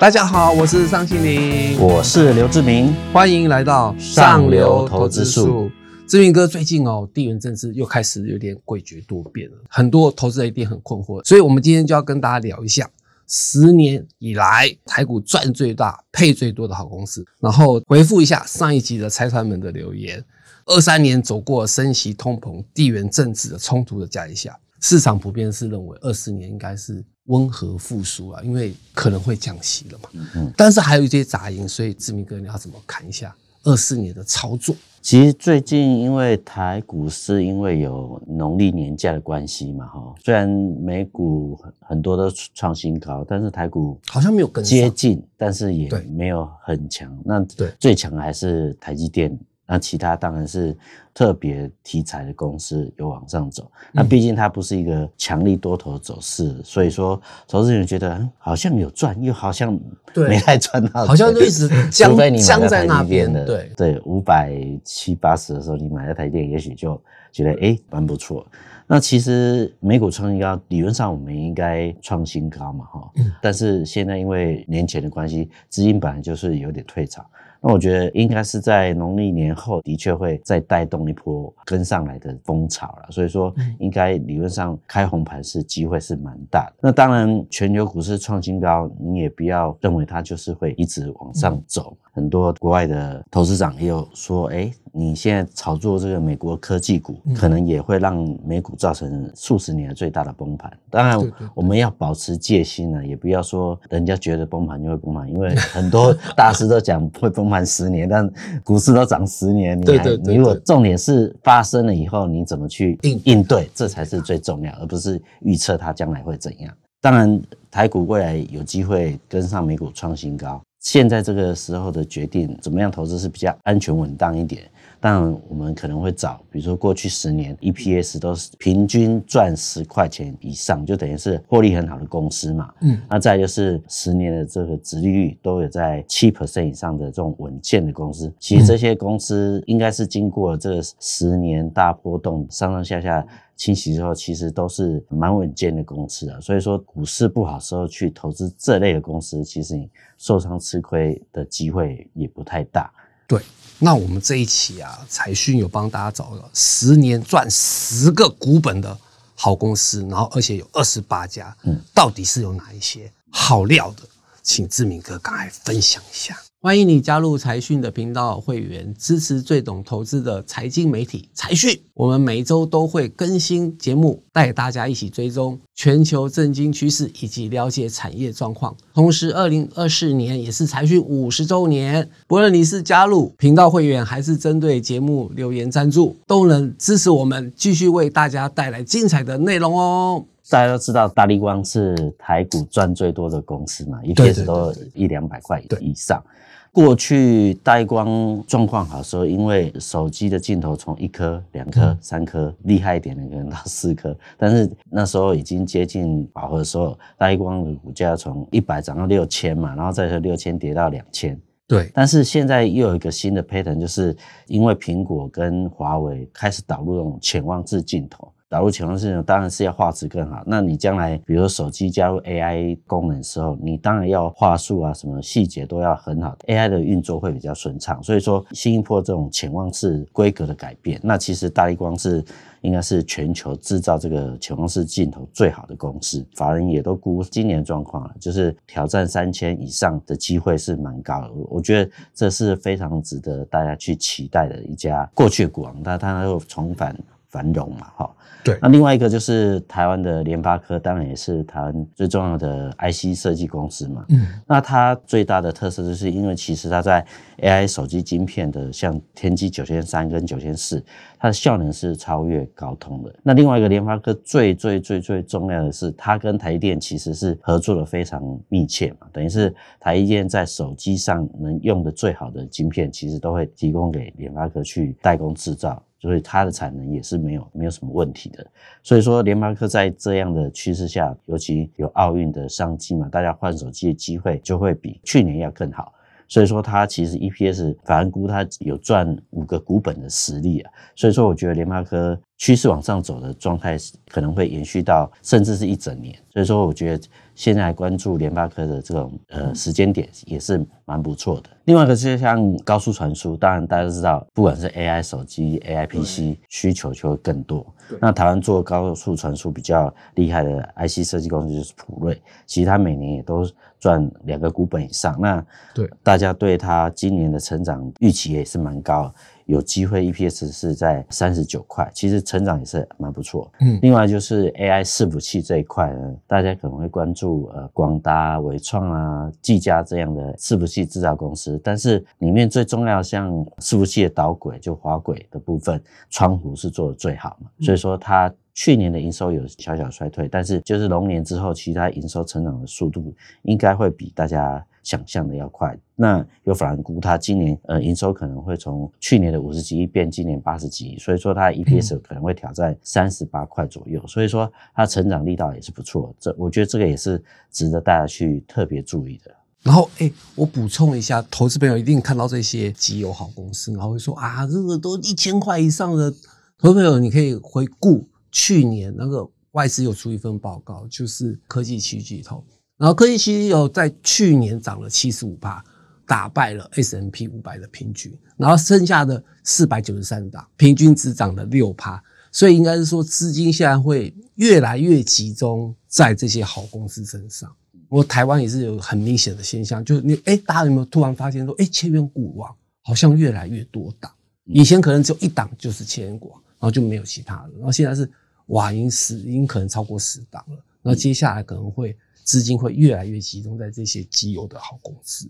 [0.00, 5.68] 大家好，我是尚庆林，我是刘志明，欢迎来到上流投资术。
[6.06, 12.88] 志明哥，最近哦，地缘政治又开始有点诡谲多变了，很多投资人一定很困惑，所以我们今天就要跟大家聊一下
[13.26, 20.24] 十年以来台股赚最大、配最多的好公司，然后回复一下上一集的财团们的留言。
[20.66, 30.10] 二三年走过升息、通膨、地缘政治的冲突的压力下，市场普遍是认为二四年应该是温和复苏啊，因为可能会降息了嘛。
[30.34, 34.76] 嗯，但是还有一些杂音，所以志明哥你要怎么看一下二四年的操作？
[35.00, 47.16] 其实最近因为台股是因为有农历年假的关系嘛，哈，虽然美股很多都创新高，但是台股好像没有跟接近，但是也没有很强。
[47.24, 49.38] 那对最强的还是台积电。
[49.70, 50.74] 那其他当然是
[51.12, 59.78] 特别题材的公司有往上走，那毕竟它不是一个强力多头走势，所以说投资人觉得好像有赚，又好像
[60.14, 63.44] 没太赚到，好像就一直僵僵在那边的。
[63.44, 66.98] 对对，五百七八十的时候你买了台电，也许就
[67.30, 68.46] 觉得诶蛮不错。
[68.86, 73.12] 那其实美股创新高，理论上我们应该创新高嘛哈，
[73.42, 77.22] 但是现在因为年前的关系，资金本来就是有点退潮。
[77.60, 83.10] 那我觉得应该是在农历年后，的确会再带动一波跟上来的风潮了。
[83.10, 86.74] 所以说，应该理论上开红盘是机会是蛮大的。
[86.80, 91.96] 那当然，全球股市创新高，你也不要认为它就是会一直往上走。
[92.12, 100.72] 很多国外的投资长也有说，哎，你现在炒作这个美国科技股，可能也会让美股造成数十年最大的崩盘。
[100.90, 101.18] 当然，
[101.54, 108.30] 我们要保持戒心呢，也不要说人家觉得崩盘就会崩盘，因为很多大师都讲会崩盘十年，但
[108.64, 116.72] 股市都涨十年，你还你如果重点是发生了以后，你怎么去应应对，这才是最重要，而不是预测它将来会怎样。
[117.00, 120.60] 当然，台股未来有机会跟上美股创新高。
[120.80, 124.62] 现在这个时候的决定，怎么样投资是比较安全稳当一点？
[125.00, 132.72] 当然，我们可能会找，比如说过去十年 EPS 都是平均赚十块钱以上，就等于是获利很好的公司嘛。
[132.80, 138.32] 嗯，那再就是十年的这个殖利率都有在七 percent 以上的这种稳健的公司。
[138.38, 143.26] 其实这些公司应该是经过这十年大波动，上上下下。
[143.58, 152.88] 清洗之后，其实都是蛮稳健的公司啊，所以说股市不好时候去投资这类的公司，其实你受伤吃亏的机会也不太大。
[153.28, 153.40] 对，
[153.78, 158.98] 那我们这一期啊，财讯有帮大家找了十年赚十个股本的
[159.36, 164.02] 好公司，然后而且有二十八家，嗯，到底是有哪一些好料的？
[164.42, 166.34] 请志明哥赶快分享一下。
[166.60, 171.80] 欢迎你加入财讯的频道会员，支持最懂投资的财经媒体财讯。
[171.94, 178.76] 我们每周都会更新节目，带大家一起追踪全球政经趋势以及了解产业状况。
[178.92, 190.24] 同时，二零二四年也是财讯五十周年，不论你是加入频道会员，还是针对节目留言赞助，都能支持我们继续为大家带来精彩的内容哦。
[190.50, 196.22] 大家都知道，大立光是台股赚最多的公司嘛，一辈子都一两百块以上。
[196.70, 211.38] 过去大立光状况好的时候，因为手机的镜头从一颗、两颗、三颗，厉害一点的可能到四颗，但是那时候已经接近饱和的时候，大立光的股价从一百涨到六千嘛，然后再从六千跌到两千。
[211.66, 214.16] 对，但是现在又有一个新的 pattern，就是
[214.46, 218.30] 因为苹果跟华为开始导入这种潜望式镜头。
[218.48, 220.42] 导入潜望式当然是要画质更好。
[220.46, 228.02] 那你将来比如手机加入 AI 功能的时候，你当然要画素啊，什么细节都要很好，AI 的运作会比较顺畅。
[228.02, 232.24] 所以说新一波这种潜望式规格的改变，那其实大力光是
[232.62, 236.26] 应该是全球制造这个潜望式镜头最好的公司。
[236.34, 241.30] 法人也都估今年状况了，就是挑战三千以上的机会是蛮高的。
[241.50, 246.96] 我觉得这是非常值得大家去期待的一家过去的股王，但它又重返
[247.28, 248.10] 繁荣嘛，哈。
[248.44, 254.04] 对，那另外一个就是台湾的联发科，当然也是台湾最重要的 IC 设计公司嘛。
[254.08, 257.04] 嗯，那它最大的特色就是因为其实它在
[257.38, 260.82] AI 手机晶片的，像天玑九千三跟九千四，
[261.18, 263.14] 它的效能是超越高通的。
[263.22, 275.82] 那另外一个联发科最最最最重要的是，它跟台积电其实是合作的非常密切嘛，等于是台积电在手机上能用的最好的晶片，其实都会提供给联发科去代工制造。
[276.00, 278.46] 所以它的产能也是没有没有什么问题的。
[278.82, 285.92] 所以说联发科在这样的趋势下，尤其有奥运的商机嘛，大家换手机的机会就会比去年要更好。
[286.28, 290.70] 所以说它其实 EPS 反而估它有赚五个股本的实力啊。
[290.94, 293.76] 所以说我觉得联发科趋势往上走的状态
[294.08, 297.04] 可能会延续到甚至是一整年，所以说我觉得
[297.34, 301.50] 现在关注联发科的这种呃时间点也是蛮不错的。
[301.64, 307.66] 另外一个就是像高速传输，当然大家都知道，不管是 AI 手机、AI PC 需求就会更多。
[308.00, 313.44] 那台湾做高速传输比较厉害的 IC 设计公司就是普瑞，其实它每年也都
[313.80, 315.18] 赚两个股本以上。
[315.20, 315.44] 那
[315.74, 319.14] 对大家对它今年的成长预期也是蛮高的。
[319.48, 323.50] 有机会 EPS 是在三十九块，其实成长也是蛮不错。
[323.60, 359.30] 嗯，另外就是 AI 伺服器这一块呢，大家可能会关注呃广达、伟创啊、技嘉这样的伺服器制造公司，但是里面最重要像伺服器的导轨就滑轨的部分，川湖是做的最好嘛，所以说它去年的营收有小小衰退，但是就是龙年之后，其他营收成长的速度应该会比大家想象的要快，那有法人估它今年呃营收可能会从去年的五十几亿变今年八十几亿，所以说它 EPS 可能会挑战三十八块左右，所以说它成长力道也是不错，这我觉得这个也是值得大家去特别注意的。
[359.62, 366.10] 然后哎、欸，我补充一下，投资朋友一定看到这些绩优好公司，然后会说啊，这个都一千块以上的
[366.58, 372.42] 投资朋友，你可以回顾去年那个外资有出一份报告，就是科技七巨头。
[372.78, 375.62] 然后科技其实有在去年涨了七十五趴，
[376.06, 387.52] 打败了 S&P 五百的平均，然后剩下的四百九十三档平均只涨了六趴，所以应该是说资金现在会越来越集中在这些好公司身上。
[387.88, 394.08] 我台湾也是有很明显的现象，就是你哎，大家有没有突然发现说，哎，千元股王好像越来越多档，
[394.44, 398.08] 以前可能只有一档就是千元股王，然后就没有其他的，然后现在是
[398.46, 401.96] 哇，已经十，已经可能超过十档了，然后接下来可能会。
[402.28, 405.26] 资金会越来越集中在这些绩优的好公司。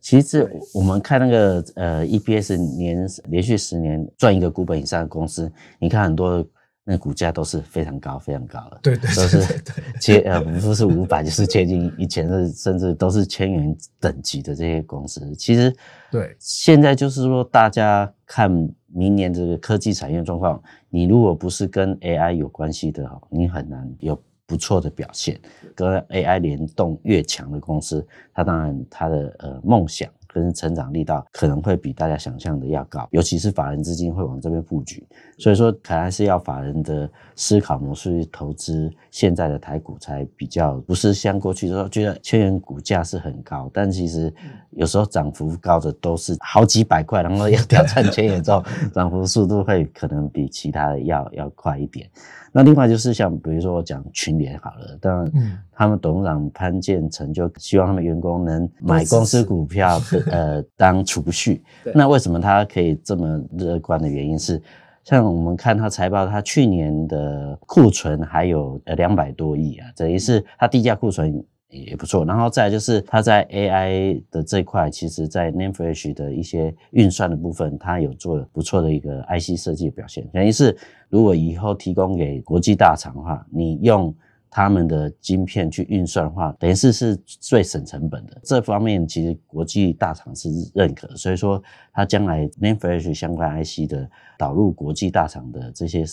[0.00, 5.48] 其实我们看那个呃 EPS 年连续十年赚一个股本以上的公司，
[5.78, 6.44] 你看很多
[6.82, 8.80] 那股价都是非常高、非常高的。
[8.82, 9.62] 对对，都是
[10.00, 15.32] 接呃不是五百就是接近一千，是甚至都是千元等级的这些公司。
[15.36, 15.72] 其实
[16.10, 18.50] 对，现在就是说大家看
[18.88, 24.20] 明年这个科技产业状况，你如果不是跟 AI 有关系的哈，你很难有。
[24.50, 25.38] 不错的表现，
[25.76, 28.04] 跟 AI 联动越强的公司，
[28.34, 35.06] 它当然它的呃梦想跟成长力道可能会比大家想象的要高，尤其是法人资金会往这边布局，
[35.38, 44.32] 所以说可能是要法人的思考模式去投资现在的台股才比较，不是像过去说觉得千元股价是很高，但其实
[44.70, 52.08] 有时候涨幅高的都是好几百块，然后要挑战 千元之后，涨幅速度会可能比其他的要要快一点。
[52.52, 60.00] 那另外就是像比如说我讲群联好了，当然，他们董事长潘建成就希望他们员工能买公司股票，
[60.30, 61.62] 呃，当储蓄。
[61.94, 64.60] 那为什么他可以这么乐观的原因是，
[65.04, 71.42] 像我们看他财报，他去年的库存还有呃两百多亿啊，等于是他低价库存。
[71.70, 80.26] 也不错，然后再来就是它在 AI 的这块，其实在 NAND Flash 的一些运算的部分，它有做不错的一个 IC 设计的表现。
[80.32, 80.76] 等于是，
[81.08, 84.12] 如果以后提供给国际大厂的话，你用
[84.50, 88.36] 他们的晶片去运算的话，等于是是最省成本的。
[88.42, 91.62] 这方面其实国际大厂是认可，所以说
[91.92, 96.04] 它将来 NAND Flash 相关 IC 的导入国际大厂的这些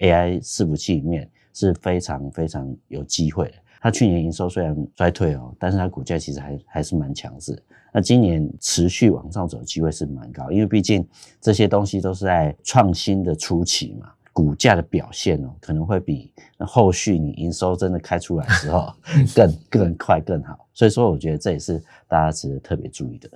[0.00, 3.54] AI 伺服器里面是非常非常有机会的。
[3.84, 7.62] 它去年营收虽然衰退哦，但是它股价其实还还是蛮强势。
[7.92, 11.06] 那今年持续往上走的机会是蛮高，因为毕竟
[11.38, 18.90] 这些东西都是在创新的初期嘛，股价的表现哦可能会比后续你营收真的开出来的时候
[19.36, 20.66] 更更快更好。
[20.72, 23.28] 所以说，我觉得这也是大家值得特别注意的。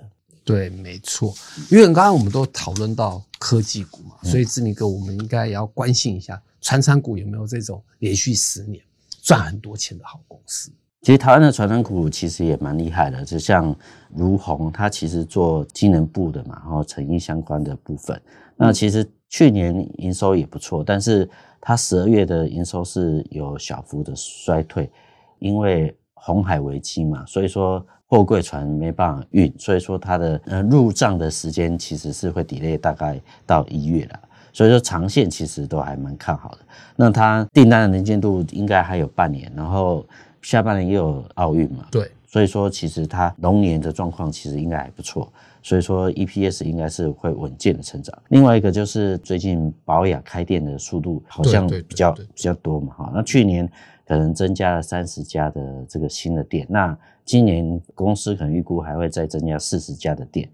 [0.43, 1.31] 对，没错，
[1.69, 8.81] 因为刚刚我们都讨论到科技股嘛，所以志明哥，我们应该也要关心一下传产股有没有这种连续十年。
[9.29, 10.71] 赚很多钱的好公司，
[11.03, 13.75] 其实台湾的传产股其实也蛮厉害的，就像
[14.11, 18.19] 如虹，它其实做机能部的嘛，然后成衣相关的部分。
[18.55, 21.29] 那其实去年营收也不错，但是
[21.61, 24.89] 它十二月的营收是有小幅的衰退，
[25.37, 34.19] 因为红海危机嘛，所以说货柜船没办法运，所以说它的呃入账的时间其实是会 delay 大概到一月了。
[34.59, 36.57] 所以说长线其实都还蛮看好的，
[36.97, 40.05] 那它订单的能见度应该还有半年，然后
[40.41, 45.31] 下半年又有奥运嘛，对，所以说其实它龙年的状况其实应该还不错，
[45.63, 48.13] 所以说 EPS 应该是会稳健的成长。
[48.27, 53.65] 另外一个就是最近保雅开店的速度好像比较比较多嘛，哈，那去年
[54.05, 60.49] 可能增加了三十家的这个新的店，那今年公司可能预估还会再增加四十家的店。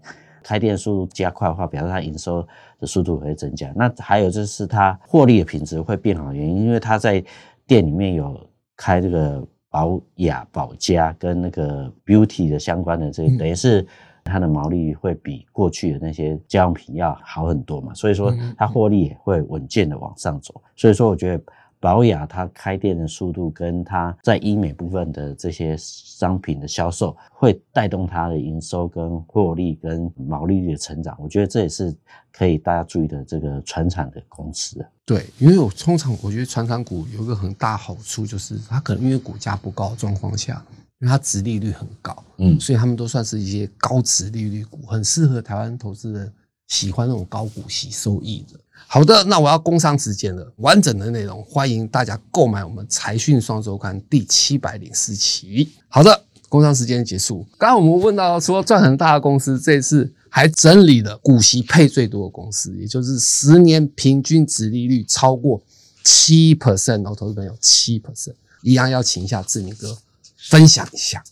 [0.46, 2.40] 开店速度加快的话，表示它营收
[2.78, 3.72] 的速度会增加。
[3.74, 7.20] 那还有就是它获利的品质会变好的原因，因为它在
[7.66, 13.84] 店里面有开这个保雅、保家跟那个 beauty 的相关的这个，等于是
[14.22, 20.62] 它的毛利会比过去的那些家用品要好很多嘛，所以说它获利也会稳健的往上走。
[20.76, 21.42] 所以说，我觉得。
[21.86, 31.16] 宝雅它开店的速度，跟它在医美部分的这些商品的销售，会带动它的营收、跟获利、跟毛利率的成长。
[31.20, 31.94] 我觉得这也是
[32.32, 34.84] 可以大家注意的这个传产的公司。
[35.04, 40.60] 对，因为我通常我觉得传产股有一个很大好处，就是它可能因为股价不高的状况下，
[40.98, 46.32] 因为它殖利率很高，嗯，所以他们都算是一些高殖利率股，很适合台湾投资人
[46.66, 48.58] 喜欢那种高股息收益的。
[48.88, 50.52] 好的，那我要工商时间了。
[50.58, 55.68] 完整的内容，欢迎大家购买我们财讯双周刊第七百零四期。
[55.88, 57.44] 好的，工商时间结束。
[57.58, 65.60] 刚刚我们问到说赚很大的公司，这次还整理了股息配最多的公司，也就是十年平均值利率超过
[66.04, 69.98] 七 percent，然后投资朋友七 percent，一样要请一下志明哥
[70.36, 71.22] 分享一下。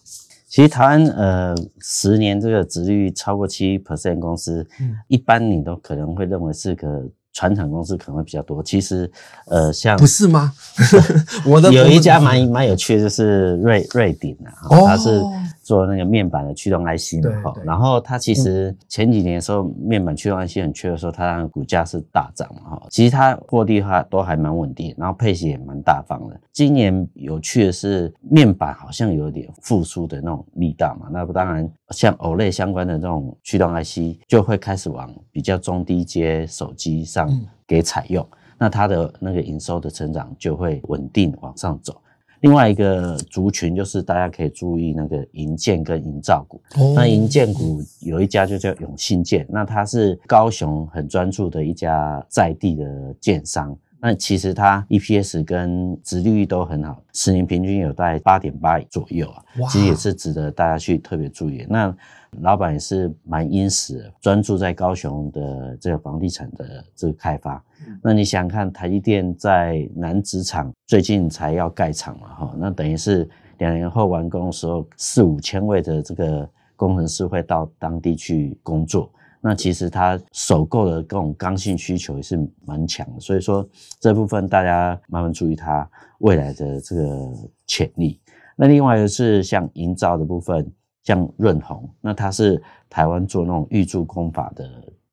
[0.48, 7.08] 其实台湾呃十年这个殖利率超过七 percent 公司，嗯，一般你都可能会认为是个。
[7.34, 9.10] 传产公司可能会比较多，其实，
[9.46, 10.52] 呃，像不是吗？
[11.44, 15.20] 我的有一家蛮蛮有趣的，就是瑞瑞鼎啊，它是。
[15.64, 26.38] 做那个面板的驱动 IC 嘛，哈，然后它其实前几年的时候，面板驱动 IC 很缺的时候，它那个股价是大涨嘛，哈，其实它获利的话都还蛮稳定，然后配息也蛮大方的。
[26.52, 37.28] 今年有趣的是，面板好像有点复苏的那种力道嘛，那不当然像 OLED 相关的这种驱动 IC 就会开始往比较中低阶手机上
[37.66, 38.26] 给采用，
[38.58, 42.00] 那它的那个营收的成长就会稳定往上走。
[42.44, 46.60] 另外一个族群就是大家可以注意那个银建跟银造股。
[46.76, 46.94] Oh.
[46.94, 53.74] 那银建股有一家就叫永信建，那它是高雄很专注的一家在地的建商。
[54.06, 61.64] 那其实它 EPS 跟殖利率都很好，十年平均有在八点八左右啊.其实也是值得大家去特别注意。
[61.70, 61.96] 那
[62.42, 67.64] 老板也是蛮殷实，专注在高雄的这个房地产的这个开发。
[68.02, 76.46] 那你想看台积电在南子厂最近才要盖厂了哈，那等于是两年后完工的时候，四五千位的这个
[76.76, 79.10] 工程师会到当地去工作。
[79.46, 82.34] 那其实它首购的各种刚性需求也是
[82.64, 83.68] 蛮强的，所以说
[84.00, 85.86] 这部分大家慢慢注意它
[86.20, 87.30] 未来的这个
[87.66, 88.18] 潜力。
[88.56, 90.66] 那另外就是像营造的部分，
[91.02, 94.66] 像润鸿，那它是台湾做那种预铸工法的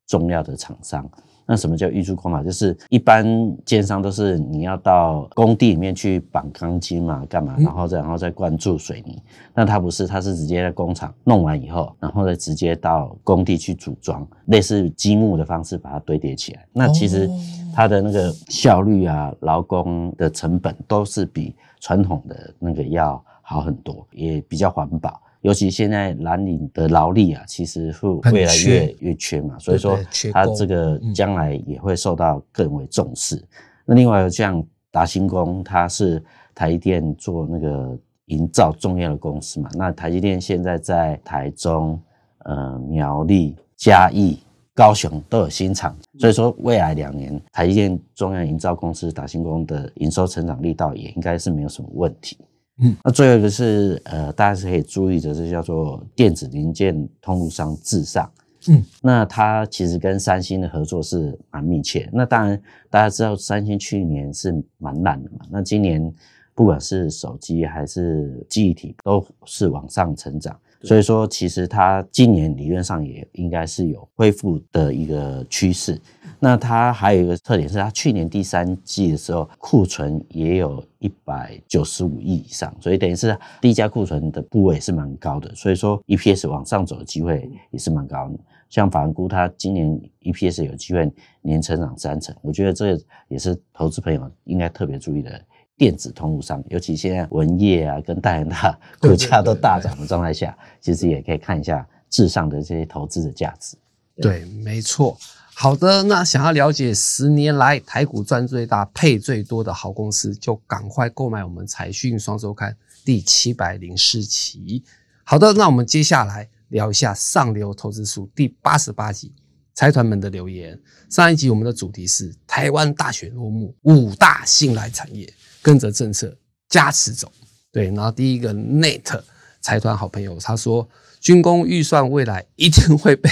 [0.08, 1.12] 重要的厂商。
[1.45, 2.41] 那什么叫预铸工法？
[2.43, 3.25] 就是一般
[3.65, 9.21] 建商都是你要到工地里面去绑钢筋嘛，干嘛，然后再然后再灌注水泥。
[9.53, 16.65] 那它不是，它是直接在工厂弄完以后，然后再直接到工地去组装，类似积木的方式把它堆叠起来。
[16.71, 17.29] 那其实
[17.74, 25.19] 它的那个效率啊，劳工的成本都是比传统的那个要好很多，也比较环保。
[25.41, 29.98] 尤其现在蓝领的劳力啊，其实会越来越越缺嘛，所以说
[30.31, 33.43] 它这个将来也会受到更为重视。
[33.86, 39.69] 那另外像达新工，它是台积电做那个营造重要的公司嘛。
[39.74, 42.00] 那台积电现在在台中、
[42.45, 44.38] 呃苗栗、嘉义、
[44.75, 52.38] 高雄都有新厂，所以说未来两年台积电中央营造公司达新工的营收成长力道也应该是没有什么问题。
[52.82, 58.30] 嗯，那最后一个是呃，大家是可以注意的，是叫做电子零件通路商至上。
[58.68, 62.10] 嗯，那它其实跟三星的合作是蛮密切。
[62.12, 65.46] 那当然，大家知道三星去年是蛮烂的嘛。
[65.50, 66.14] 那今年
[66.54, 70.60] 不管是手机还是记忆体，都是往上成长。
[70.84, 76.00] 所以说，其实它今年理论上也应该是有恢复的一个趋势。
[76.40, 85.54] 那它还有一个特点是，它去年第三季的时候库存也有一百九十五亿以上，所以等于是第一家库存的部位是蛮高的。
[85.54, 88.40] 所以说 EPS 往上走的机会也是蛮高的。
[88.68, 91.12] 像法人估，它今年 EPS 有机会
[91.42, 92.98] 年成长三成，我觉得这
[93.28, 95.40] 也是投资朋友应该特别注意的。
[95.82, 103.76] 电子通路上，尤其现在文业啊跟大元大 股价都大涨的状态下，其实也可以看一下至上的这些投资的价值。
[104.18, 105.18] 对，没错。
[105.56, 114.84] 好的，那想要了解十年来台股赚最大、配最多的好公司，就赶快购买我们财讯双周刊第七百零四期。
[115.24, 119.34] 好的，那我们接下来聊一下上流投资术第八十八集
[119.74, 120.80] 财团们的留言。
[121.10, 125.28] 上一集我们的主题是台湾大选落幕，五大信赖产业。
[125.62, 126.36] 跟着政策
[126.70, 127.32] 加持走，
[127.72, 127.86] 对。
[127.88, 129.22] 然后第一个 Net
[129.62, 130.88] 财团好朋友他说，
[131.20, 133.30] 军工预算未来一定会被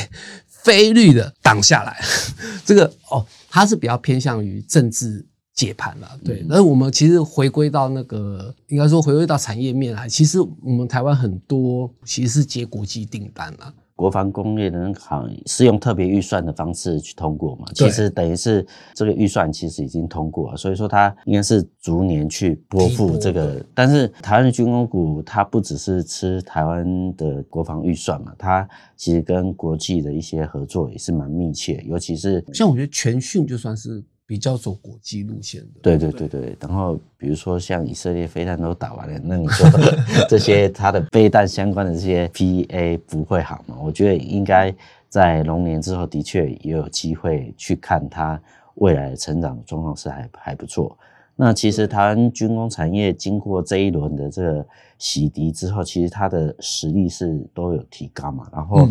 [0.48, 2.00] 非绿的挡下来。
[2.65, 6.19] 这个哦，他是比较偏向于政治解盘了。
[6.24, 13.74] 对，那、嗯、我们其实回归到那个，应该说回归到产业面来，其实我们台湾很多其实是接国际订单了。
[14.00, 17.65] 国防工业的行是用特别预算的方式去通过嘛？
[17.75, 23.62] 其实等于是这个预算其实已经通过了，所以说它应该是逐年去拨付这个。
[23.74, 28.65] 但是台湾的军工股它不只是吃台湾的国防预算嘛，它
[28.96, 34.01] 其实跟国际的一些合作也是蛮密切，尤其是像我觉得全讯就算是。
[34.29, 36.55] 比较走国际路线的，对对对对。
[36.62, 39.67] 然后比如说像以色列飞弹都打完了，那你说
[40.29, 43.75] 这些它的飞弹相关的这些 PA 不会好吗？
[43.81, 44.71] 我觉得应该
[45.09, 48.39] 在龙年之后，的确也有机会去看它
[48.75, 50.95] 未来的成长状况是还还不错。
[51.36, 54.67] 那其实台湾军工产业经过这一轮的这个
[55.00, 58.88] 洗涤之后，其实它的实力是都有提高嘛，然后。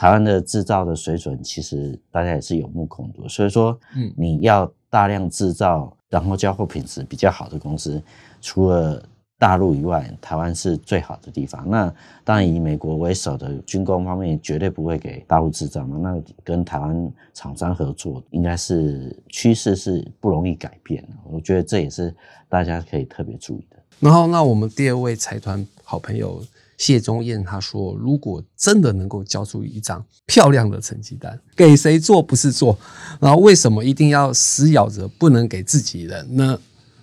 [0.00, 3.26] 台湾的制造的水准，其实大家也是有目共睹。
[3.26, 8.02] 所以说，嗯，你要大量制造，然后交货品质比较好的公司，
[8.40, 9.02] 除了
[9.38, 11.68] 大陆以外，台湾是最好的地方。
[11.68, 11.92] 那
[12.24, 15.96] 当然，以美国为首的军工方面，绝对不会给大陆制造嘛。
[15.98, 21.08] 那跟台湾厂商合作，应该是趋势是不容易改变的。
[21.24, 22.14] 我觉得这也是
[22.48, 23.76] 大家可以特别注意的。
[24.00, 26.42] 然后，那我们第二位财团好朋友。
[26.78, 32.78] 谢宗彦他说：“如果真的能够交出一张漂亮的成绩单，给谁做不是做？
[33.20, 36.58] 然后为什么一定要死咬着不能给自己人呢？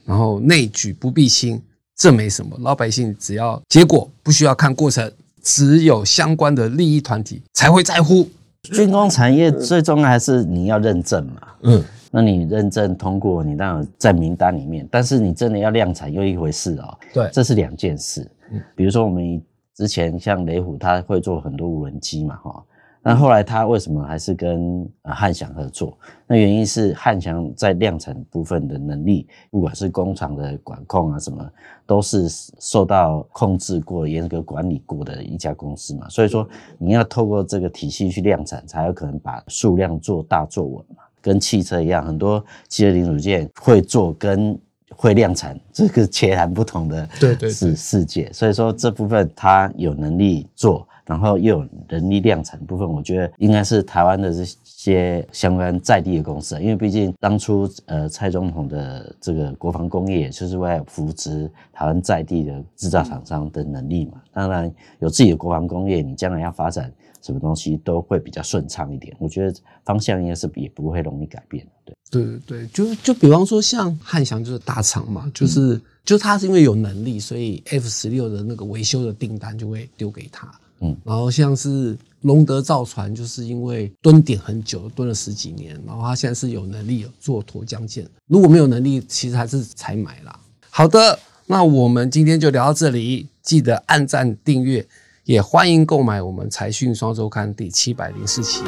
[0.05, 1.61] 然后内举不避亲，
[1.93, 5.11] 这没什么，老百姓只要结果，不需要看过程，
[5.43, 8.29] 只有相关的利益团体才会在乎。
[8.63, 18.21] 军工产业最重要还是你要认证嘛，嗯，那你认证通过，你当然在名单里面，但是你真的要量产又一回事哦，对，这是两件事。
[18.53, 19.43] 嗯比如说我们。”
[19.75, 22.63] 之前像雷虎，他会做很多无人机嘛，哈。
[23.07, 25.95] 那后来他为什么还是跟汉翔合作？
[26.25, 31.47] 那原因是汉翔在量产部分的能力，不管是工厂的管控啊什么，
[31.85, 32.27] 都是
[32.59, 36.09] 受到控制过、严格管理过的一家公司嘛。
[36.09, 41.03] 所以说，你要透过这个体系去量产，才有可能把数量做大做稳嘛。
[41.21, 44.57] 跟汽车一样，很多汽车零组件会做跟。
[44.95, 64.21] 会量产，这个截然不同的对对世世界，所以说这部分他有能力做，然后又有能力量产的部分，我觉得应该是台湾的这些相关在地的公司，因为毕竟当初呃蔡总统的这个国防工业，就是为了扶持台湾在地的制造厂商的能力嘛。
[64.31, 69.15] 当然有自己的国防工业，你将来要发展什么东西都会比较顺畅一点。
[69.19, 69.53] 我觉得
[69.83, 71.95] 方向应该是也不会容易改变，对。
[72.23, 80.49] 对对对，就就比方说像汉翔就是大厂嘛，就是、嗯、就他是因为有能力，所以 F 十六的那个维修的订单就会丢给他。
[80.81, 88.05] 嗯，然后像是龙德造船，就是因为蹲点很久，蹲了十几年，然后他现在是有能力做沱江舰。
[88.27, 90.37] 如果没有能力，其实还是才买啦。
[90.69, 94.85] 好的，那我们今天就聊到这里，记得按赞订阅。
[95.25, 98.63] 也欢迎购买我们财讯双周刊第七百零四期，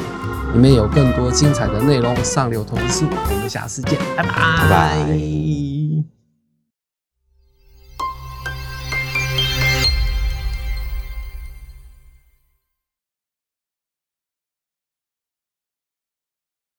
[0.52, 2.14] 里面有更多精彩的内容。
[2.24, 5.67] 上流投资，我们下次见，拜拜。